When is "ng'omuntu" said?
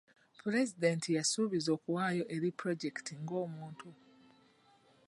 3.21-3.89